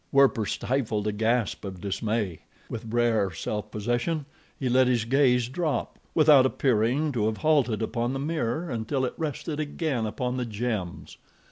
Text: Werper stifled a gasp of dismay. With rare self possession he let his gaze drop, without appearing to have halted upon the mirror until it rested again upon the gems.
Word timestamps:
Werper 0.11 0.47
stifled 0.47 1.05
a 1.05 1.11
gasp 1.11 1.63
of 1.63 1.79
dismay. 1.79 2.39
With 2.69 2.85
rare 2.91 3.29
self 3.31 3.69
possession 3.69 4.25
he 4.59 4.67
let 4.67 4.87
his 4.87 5.05
gaze 5.05 5.47
drop, 5.47 5.99
without 6.15 6.43
appearing 6.43 7.11
to 7.11 7.27
have 7.27 7.37
halted 7.37 7.83
upon 7.83 8.13
the 8.13 8.19
mirror 8.19 8.67
until 8.71 9.05
it 9.05 9.13
rested 9.15 9.59
again 9.59 10.07
upon 10.07 10.37
the 10.37 10.45
gems. 10.45 11.17